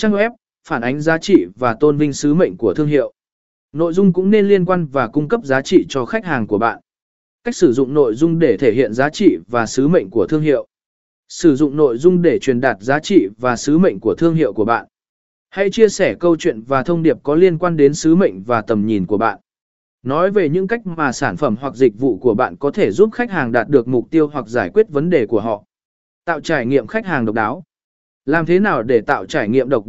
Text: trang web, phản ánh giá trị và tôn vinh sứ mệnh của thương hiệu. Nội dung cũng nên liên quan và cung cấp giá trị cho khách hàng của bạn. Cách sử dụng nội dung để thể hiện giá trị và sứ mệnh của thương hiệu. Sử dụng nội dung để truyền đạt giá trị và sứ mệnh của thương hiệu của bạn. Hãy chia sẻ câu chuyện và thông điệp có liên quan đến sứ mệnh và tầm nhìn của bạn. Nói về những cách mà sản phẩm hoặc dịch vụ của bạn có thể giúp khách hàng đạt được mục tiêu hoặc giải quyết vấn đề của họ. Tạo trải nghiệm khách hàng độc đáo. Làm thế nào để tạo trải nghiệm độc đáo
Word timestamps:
trang 0.00 0.12
web, 0.12 0.30
phản 0.68 0.82
ánh 0.82 1.00
giá 1.00 1.18
trị 1.18 1.46
và 1.56 1.74
tôn 1.74 1.96
vinh 1.96 2.12
sứ 2.12 2.34
mệnh 2.34 2.56
của 2.56 2.74
thương 2.74 2.86
hiệu. 2.86 3.12
Nội 3.72 3.92
dung 3.92 4.12
cũng 4.12 4.30
nên 4.30 4.48
liên 4.48 4.64
quan 4.64 4.86
và 4.86 5.08
cung 5.08 5.28
cấp 5.28 5.44
giá 5.44 5.62
trị 5.62 5.86
cho 5.88 6.04
khách 6.04 6.24
hàng 6.24 6.46
của 6.46 6.58
bạn. 6.58 6.80
Cách 7.44 7.56
sử 7.56 7.72
dụng 7.72 7.94
nội 7.94 8.14
dung 8.14 8.38
để 8.38 8.56
thể 8.56 8.72
hiện 8.72 8.92
giá 8.92 9.10
trị 9.10 9.36
và 9.50 9.66
sứ 9.66 9.88
mệnh 9.88 10.10
của 10.10 10.26
thương 10.26 10.42
hiệu. 10.42 10.66
Sử 11.28 11.56
dụng 11.56 11.76
nội 11.76 11.98
dung 11.98 12.22
để 12.22 12.38
truyền 12.38 12.60
đạt 12.60 12.76
giá 12.80 13.00
trị 13.00 13.28
và 13.38 13.56
sứ 13.56 13.78
mệnh 13.78 14.00
của 14.00 14.14
thương 14.18 14.34
hiệu 14.34 14.52
của 14.52 14.64
bạn. 14.64 14.86
Hãy 15.50 15.70
chia 15.70 15.88
sẻ 15.88 16.14
câu 16.20 16.36
chuyện 16.36 16.62
và 16.62 16.82
thông 16.82 17.02
điệp 17.02 17.16
có 17.22 17.34
liên 17.34 17.58
quan 17.58 17.76
đến 17.76 17.94
sứ 17.94 18.14
mệnh 18.14 18.42
và 18.42 18.60
tầm 18.62 18.86
nhìn 18.86 19.06
của 19.06 19.18
bạn. 19.18 19.38
Nói 20.02 20.30
về 20.30 20.48
những 20.48 20.66
cách 20.66 20.86
mà 20.86 21.12
sản 21.12 21.36
phẩm 21.36 21.56
hoặc 21.60 21.74
dịch 21.74 21.98
vụ 21.98 22.18
của 22.18 22.34
bạn 22.34 22.56
có 22.56 22.70
thể 22.70 22.90
giúp 22.90 23.08
khách 23.12 23.30
hàng 23.30 23.52
đạt 23.52 23.68
được 23.68 23.88
mục 23.88 24.10
tiêu 24.10 24.28
hoặc 24.28 24.48
giải 24.48 24.70
quyết 24.74 24.88
vấn 24.88 25.10
đề 25.10 25.26
của 25.26 25.40
họ. 25.40 25.64
Tạo 26.24 26.40
trải 26.40 26.66
nghiệm 26.66 26.86
khách 26.86 27.06
hàng 27.06 27.24
độc 27.24 27.34
đáo. 27.34 27.62
Làm 28.24 28.46
thế 28.46 28.58
nào 28.58 28.82
để 28.82 29.00
tạo 29.00 29.26
trải 29.26 29.48
nghiệm 29.48 29.68
độc 29.68 29.86
đáo 29.86 29.88